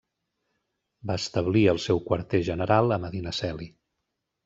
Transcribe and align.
Va 1.11 1.17
establir 1.21 1.63
el 1.73 1.83
seu 1.85 2.03
quarter 2.09 2.43
general 2.51 2.97
a 2.97 3.01
Medinaceli. 3.07 3.73